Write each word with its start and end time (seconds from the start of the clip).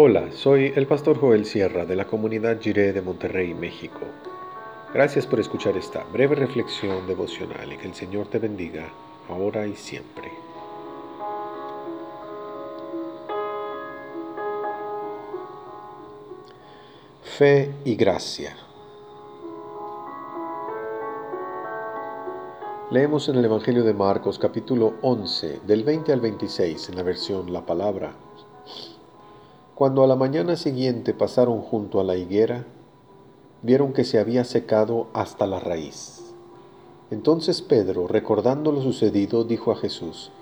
Hola, 0.00 0.30
soy 0.30 0.72
el 0.76 0.86
pastor 0.86 1.18
Joel 1.18 1.44
Sierra 1.44 1.84
de 1.84 1.96
la 1.96 2.06
comunidad 2.06 2.60
Jiré 2.60 2.92
de 2.92 3.02
Monterrey, 3.02 3.52
México. 3.52 3.98
Gracias 4.94 5.26
por 5.26 5.40
escuchar 5.40 5.76
esta 5.76 6.04
breve 6.04 6.36
reflexión 6.36 7.04
devocional 7.08 7.72
y 7.72 7.78
que 7.78 7.88
el 7.88 7.94
Señor 7.94 8.28
te 8.28 8.38
bendiga 8.38 8.88
ahora 9.28 9.66
y 9.66 9.74
siempre. 9.74 10.30
Fe 17.24 17.74
y 17.84 17.96
gracia. 17.96 18.56
Leemos 22.92 23.28
en 23.28 23.34
el 23.34 23.44
Evangelio 23.46 23.82
de 23.82 23.94
Marcos 23.94 24.38
capítulo 24.38 24.94
11 25.02 25.62
del 25.66 25.82
20 25.82 26.12
al 26.12 26.20
26 26.20 26.88
en 26.88 26.94
la 26.94 27.02
versión 27.02 27.52
La 27.52 27.66
Palabra. 27.66 28.12
Cuando 29.78 30.02
a 30.02 30.08
la 30.08 30.16
mañana 30.16 30.56
siguiente 30.56 31.14
pasaron 31.14 31.60
junto 31.60 32.00
a 32.00 32.02
la 32.02 32.16
higuera, 32.16 32.66
vieron 33.62 33.92
que 33.92 34.02
se 34.02 34.18
había 34.18 34.42
secado 34.42 35.06
hasta 35.12 35.46
la 35.46 35.60
raíz. 35.60 36.34
Entonces 37.12 37.62
Pedro, 37.62 38.08
recordando 38.08 38.72
lo 38.72 38.82
sucedido, 38.82 39.44
dijo 39.44 39.70
a 39.70 39.76
Jesús, 39.76 40.32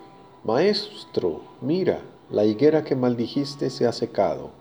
Maestro, 0.43 1.43
mira, 1.61 2.01
la 2.31 2.47
higuera 2.47 2.83
que 2.83 2.97
maldijiste 2.97 3.69
se 3.69 3.87
ha 3.87 3.93
secado. 3.93 4.53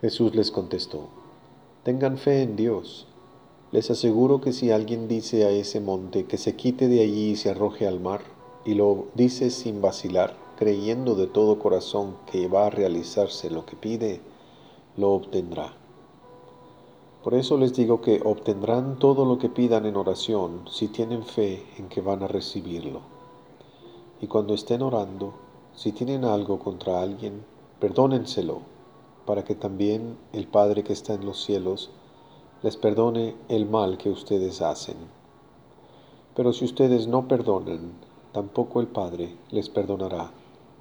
Jesús 0.00 0.34
les 0.34 0.50
contestó, 0.50 1.08
Tengan 1.82 2.16
fe 2.16 2.40
en 2.40 2.56
Dios. 2.56 3.08
Les 3.72 3.90
aseguro 3.90 4.40
que 4.40 4.54
si 4.54 4.70
alguien 4.70 5.06
dice 5.06 5.44
a 5.44 5.50
ese 5.50 5.80
monte 5.80 6.24
que 6.24 6.38
se 6.38 6.56
quite 6.56 6.88
de 6.88 7.02
allí 7.02 7.32
y 7.32 7.36
se 7.36 7.50
arroje 7.50 7.86
al 7.86 8.00
mar, 8.00 8.22
y 8.64 8.72
lo 8.72 9.08
dice 9.14 9.50
sin 9.50 9.82
vacilar, 9.82 10.47
creyendo 10.58 11.14
de 11.14 11.28
todo 11.28 11.60
corazón 11.60 12.16
que 12.26 12.48
va 12.48 12.66
a 12.66 12.70
realizarse 12.70 13.48
lo 13.48 13.64
que 13.64 13.76
pide, 13.76 14.20
lo 14.96 15.12
obtendrá. 15.12 15.72
Por 17.22 17.34
eso 17.34 17.56
les 17.56 17.74
digo 17.74 18.00
que 18.00 18.20
obtendrán 18.24 18.98
todo 18.98 19.24
lo 19.24 19.38
que 19.38 19.48
pidan 19.48 19.86
en 19.86 19.96
oración 19.96 20.64
si 20.68 20.88
tienen 20.88 21.22
fe 21.22 21.64
en 21.76 21.88
que 21.88 22.00
van 22.00 22.24
a 22.24 22.26
recibirlo. 22.26 23.02
Y 24.20 24.26
cuando 24.26 24.52
estén 24.52 24.82
orando, 24.82 25.32
si 25.76 25.92
tienen 25.92 26.24
algo 26.24 26.58
contra 26.58 27.02
alguien, 27.02 27.44
perdónenselo, 27.78 28.62
para 29.26 29.44
que 29.44 29.54
también 29.54 30.18
el 30.32 30.48
Padre 30.48 30.82
que 30.82 30.92
está 30.92 31.14
en 31.14 31.24
los 31.24 31.40
cielos 31.40 31.90
les 32.64 32.76
perdone 32.76 33.36
el 33.48 33.66
mal 33.66 33.96
que 33.96 34.10
ustedes 34.10 34.60
hacen. 34.60 34.96
Pero 36.34 36.52
si 36.52 36.64
ustedes 36.64 37.06
no 37.06 37.28
perdonan, 37.28 37.92
tampoco 38.32 38.80
el 38.80 38.88
Padre 38.88 39.36
les 39.52 39.68
perdonará 39.68 40.32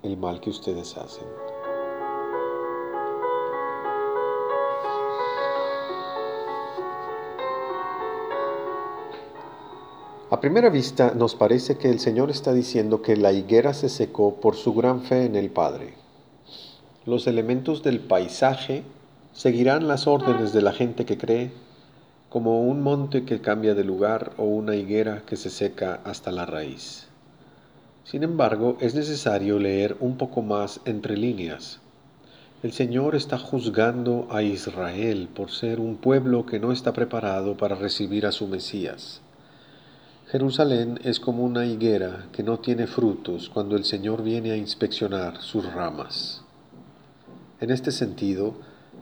el 0.03 0.17
mal 0.17 0.39
que 0.39 0.49
ustedes 0.49 0.97
hacen. 0.97 1.25
A 10.29 10.41
primera 10.41 10.69
vista 10.69 11.13
nos 11.15 11.35
parece 11.35 11.77
que 11.77 11.89
el 11.89 11.99
Señor 11.99 12.29
está 12.29 12.51
diciendo 12.51 13.01
que 13.01 13.15
la 13.15 13.31
higuera 13.31 13.73
se 13.73 13.87
secó 13.87 14.35
por 14.35 14.55
su 14.55 14.73
gran 14.73 15.01
fe 15.01 15.23
en 15.23 15.35
el 15.37 15.49
Padre. 15.49 15.93
Los 17.05 17.27
elementos 17.27 17.81
del 17.81 18.01
paisaje 18.01 18.83
seguirán 19.31 19.87
las 19.87 20.05
órdenes 20.05 20.51
de 20.51 20.61
la 20.61 20.73
gente 20.73 21.05
que 21.05 21.17
cree 21.17 21.51
como 22.29 22.61
un 22.61 22.81
monte 22.81 23.23
que 23.23 23.39
cambia 23.39 23.73
de 23.73 23.85
lugar 23.85 24.33
o 24.37 24.43
una 24.43 24.75
higuera 24.75 25.23
que 25.25 25.37
se 25.37 25.49
seca 25.49 26.01
hasta 26.03 26.31
la 26.33 26.45
raíz. 26.45 27.07
Sin 28.09 28.23
embargo, 28.23 28.77
es 28.79 28.95
necesario 28.95 29.59
leer 29.59 29.97
un 29.99 30.15
poco 30.15 30.41
más 30.41 30.79
entre 30.85 31.17
líneas. 31.17 31.79
El 32.63 32.71
Señor 32.71 33.15
está 33.15 33.37
juzgando 33.37 34.29
a 34.31 34.43
Israel 34.43 35.27
por 35.35 35.51
ser 35.51 35.81
un 35.81 35.97
pueblo 35.97 36.45
que 36.45 36.57
no 36.57 36.71
está 36.71 36.93
preparado 36.93 37.57
para 37.57 37.75
recibir 37.75 38.25
a 38.25 38.31
su 38.31 38.47
Mesías. 38.47 39.19
Jerusalén 40.27 41.01
es 41.03 41.19
como 41.19 41.43
una 41.43 41.65
higuera 41.65 42.27
que 42.31 42.43
no 42.43 42.59
tiene 42.59 42.87
frutos 42.87 43.49
cuando 43.49 43.75
el 43.75 43.83
Señor 43.83 44.23
viene 44.23 44.51
a 44.51 44.57
inspeccionar 44.57 45.41
sus 45.41 45.65
ramas. 45.73 46.43
En 47.59 47.71
este 47.71 47.91
sentido, 47.91 48.55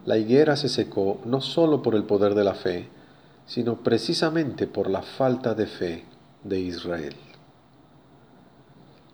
la 0.07 0.17
higuera 0.17 0.55
se 0.55 0.67
secó 0.67 1.21
no 1.25 1.41
solo 1.41 1.83
por 1.83 1.93
el 1.93 2.05
poder 2.05 2.33
de 2.33 2.43
la 2.43 2.55
fe, 2.55 2.87
sino 3.45 3.83
precisamente 3.83 4.65
por 4.65 4.89
la 4.89 5.03
falta 5.03 5.53
de 5.53 5.67
fe 5.67 6.05
de 6.43 6.59
Israel. 6.59 7.13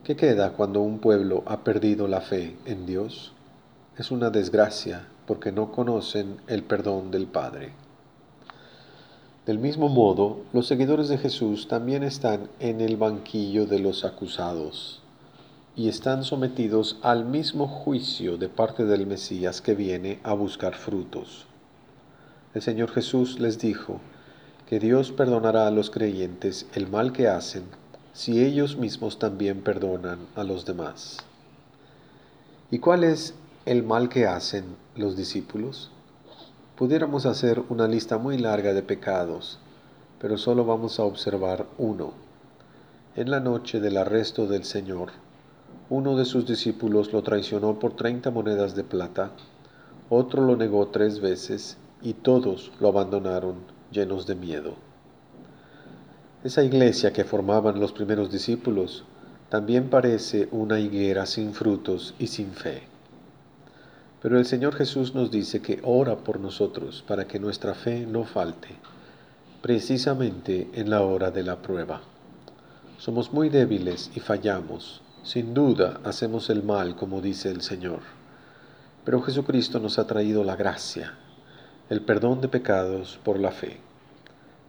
¿Qué 0.04 0.16
queda 0.16 0.54
cuando 0.54 0.82
un 0.82 0.98
pueblo 0.98 1.44
ha 1.46 1.64
perdido 1.64 2.08
la 2.08 2.22
fe 2.22 2.58
en 2.66 2.88
Dios? 2.88 3.34
Es 4.00 4.10
una 4.10 4.32
desgracia 4.32 5.08
porque 5.28 5.52
no 5.52 5.72
conocen 5.72 6.38
el 6.48 6.64
perdón 6.64 7.12
del 7.12 7.28
Padre. 7.28 7.74
Del 9.46 9.60
mismo 9.60 9.90
modo, 9.90 10.42
los 10.54 10.66
seguidores 10.66 11.08
de 11.08 11.20
Jesús 11.20 11.68
también 11.68 12.02
están 12.02 12.50
en 12.60 12.82
el 12.82 12.98
banquillo 12.98 13.68
de 13.68 13.78
los 13.78 14.04
acusados 14.04 15.04
y 15.76 15.88
están 15.88 16.24
sometidos 16.24 16.98
al 17.04 17.26
mismo 17.26 17.68
juicio 17.68 18.38
de 18.38 18.50
parte 18.50 18.86
del 18.86 19.06
Mesías 19.06 19.62
que 19.62 19.76
viene 19.76 20.20
a 20.24 20.34
buscar 20.34 20.74
frutos. 20.74 21.46
El 22.56 22.64
Señor 22.64 22.90
Jesús 22.90 23.40
les 23.40 23.60
dijo, 23.60 24.00
que 24.72 24.80
Dios 24.80 25.12
perdonará 25.12 25.68
a 25.68 25.72
los 25.72 25.90
creyentes 25.90 26.66
el 26.74 26.90
mal 26.90 27.12
que 27.12 27.28
hacen 27.28 27.66
si 28.14 28.44
ellos 28.44 28.76
mismos 28.76 29.20
también 29.20 29.62
perdonan 29.62 30.20
a 30.36 30.44
los 30.44 30.66
demás. 30.66 31.18
¿Y 32.70 32.80
cuál 32.80 33.04
es 33.04 33.34
el 33.66 33.84
mal 33.84 34.10
que 34.10 34.28
hacen 34.28 34.76
los 34.96 35.16
discípulos? 35.16 35.92
Pudiéramos 36.76 37.26
hacer 37.26 37.64
una 37.70 37.88
lista 37.88 38.18
muy 38.18 38.38
larga 38.38 38.74
de 38.74 38.84
pecados, 38.84 39.60
pero 40.20 40.38
solo 40.38 40.66
vamos 40.66 41.00
a 41.00 41.04
observar 41.04 41.68
uno. 41.78 42.14
En 43.16 43.32
la 43.32 43.40
noche 43.40 43.80
del 43.80 43.98
arresto 43.98 44.46
del 44.46 44.66
Señor, 44.66 45.12
uno 45.90 46.18
de 46.18 46.26
sus 46.26 46.46
discípulos 46.46 47.14
lo 47.14 47.22
traicionó 47.24 47.80
por 47.80 47.96
treinta 47.96 48.30
monedas 48.30 48.76
de 48.76 48.84
plata, 48.84 49.32
otro 50.10 50.46
lo 50.46 50.58
negó 50.58 50.88
tres 50.88 51.22
veces 51.22 51.78
y 52.02 52.14
todos 52.14 52.72
lo 52.80 52.90
abandonaron 52.90 53.56
llenos 53.92 54.28
de 54.28 54.36
miedo. 54.36 54.91
Esa 56.44 56.64
iglesia 56.64 57.14
que 57.14 57.24
formaban 57.24 57.80
los 57.80 57.92
primeros 57.92 58.32
discípulos 58.32 59.04
también 59.50 59.92
parece 59.92 60.48
una 60.52 60.80
higuera 60.80 61.28
sin 61.28 61.54
frutos 61.54 62.16
y 62.18 62.26
sin 62.26 62.54
fe. 62.54 62.82
Pero 64.24 64.40
el 64.40 64.48
Señor 64.48 64.74
Jesús 64.74 65.14
nos 65.14 65.30
dice 65.30 65.62
que 65.62 65.80
ora 65.84 66.16
por 66.16 66.40
nosotros 66.40 67.04
para 67.08 67.28
que 67.28 67.40
nuestra 67.40 67.76
fe 67.76 68.08
no 68.08 68.24
falte, 68.24 68.70
precisamente 69.62 70.68
en 70.74 70.90
la 70.90 71.04
hora 71.04 71.30
de 71.30 71.44
la 71.44 71.62
prueba. 71.62 72.02
Somos 72.98 73.32
muy 73.32 73.50
débiles 73.50 74.10
y 74.16 74.20
fallamos. 74.20 75.04
Sin 75.22 75.54
duda 75.54 76.00
hacemos 76.04 76.50
el 76.50 76.64
mal, 76.64 76.96
como 76.96 77.22
dice 77.22 77.52
el 77.52 77.62
Señor. 77.62 78.00
Pero 79.06 79.22
Jesucristo 79.22 79.80
nos 79.80 80.00
ha 80.00 80.08
traído 80.08 80.44
la 80.44 80.56
gracia, 80.56 81.14
el 81.92 82.02
perdón 82.02 82.42
de 82.42 82.48
pecados 82.48 83.20
por 83.24 83.38
la 83.38 83.52
fe. 83.52 83.91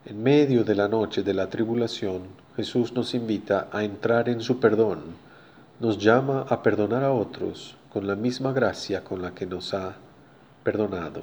En 0.05 0.21
medio 0.21 0.65
de 0.65 0.75
la 0.75 0.89
noche 0.89 1.23
de 1.23 1.33
la 1.33 1.49
tribulación, 1.49 2.23
Jesús 2.57 2.93
nos 2.93 3.15
invita 3.15 3.69
a 3.71 3.85
entrar 3.85 4.29
en 4.29 4.41
su 4.41 4.59
perdón, 4.59 4.99
nos 5.79 5.97
llama 5.99 6.45
a 6.49 6.61
perdonar 6.61 7.05
a 7.05 7.13
otros 7.13 7.77
con 7.93 8.09
la 8.09 8.17
misma 8.17 8.53
gracia 8.53 9.05
con 9.05 9.23
la 9.23 9.33
que 9.33 9.47
nos 9.47 9.75
ha 9.75 9.95
perdonado, 10.65 11.23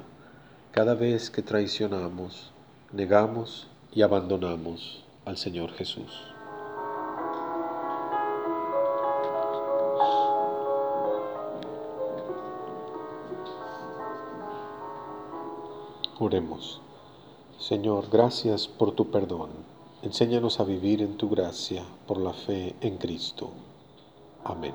cada 0.72 0.94
vez 0.94 1.28
que 1.28 1.42
traicionamos, 1.42 2.52
negamos 2.90 3.68
y 3.92 4.00
abandonamos 4.00 5.04
al 5.26 5.36
Señor 5.36 5.72
Jesús. 5.72 6.10
Oremos. 16.18 16.80
Señor, 17.60 18.06
gracias 18.10 18.68
por 18.68 18.92
tu 18.92 19.10
perdón. 19.10 19.50
Enséñanos 20.00 20.60
a 20.60 20.64
vivir 20.64 21.02
en 21.02 21.18
tu 21.18 21.28
gracia 21.28 21.84
por 22.06 22.16
la 22.16 22.32
fe 22.32 22.74
en 22.80 22.96
Cristo. 22.96 23.50
Amén. 24.44 24.72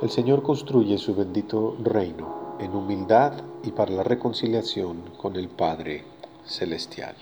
El 0.00 0.08
Señor 0.08 0.42
construye 0.42 0.96
su 0.96 1.14
bendito 1.14 1.76
reino 1.82 2.56
en 2.58 2.74
humildad 2.74 3.34
y 3.62 3.72
para 3.72 3.92
la 3.92 4.04
reconciliación 4.04 5.02
con 5.18 5.36
el 5.36 5.50
Padre 5.50 6.04
Celestial. 6.46 7.14